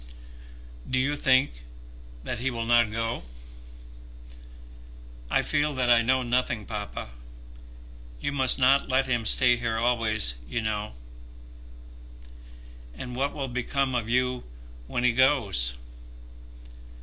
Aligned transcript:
"Do 0.89 0.97
you 0.97 1.15
think 1.15 1.61
that 2.23 2.39
he 2.39 2.49
will 2.49 2.65
not 2.65 2.91
go?" 2.91 3.21
"I 5.29 5.43
feel 5.43 5.75
that 5.75 5.91
I 5.91 6.01
know 6.01 6.23
nothing, 6.23 6.65
papa. 6.65 7.11
You 8.19 8.31
must 8.31 8.57
not 8.57 8.89
let 8.89 9.05
him 9.05 9.27
stay 9.27 9.57
here 9.57 9.77
always, 9.77 10.33
you 10.47 10.59
know." 10.59 10.93
"And 12.95 13.15
what 13.15 13.31
will 13.35 13.47
become 13.47 13.93
of 13.93 14.09
you 14.09 14.43
when 14.87 15.03
he 15.03 15.11
goes?" 15.13 15.75